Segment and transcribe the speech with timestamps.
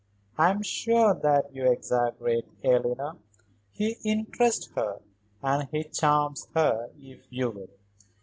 [0.35, 3.17] I am sure that you exaggerate, Eleanor.
[3.71, 4.99] He interests her,
[5.43, 7.69] and he charms her if you will.